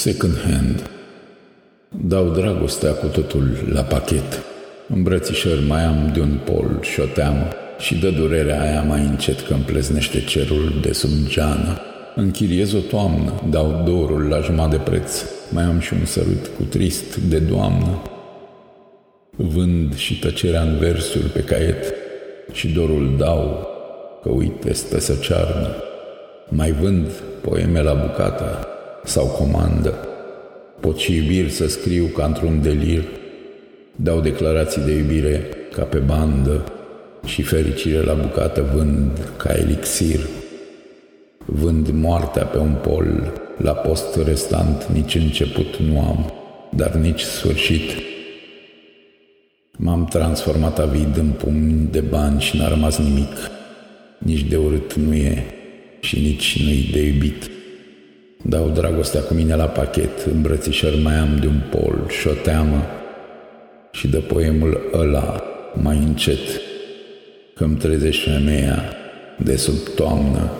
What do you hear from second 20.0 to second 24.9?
tăcerea în versuri pe caiet și dorul dau, că uite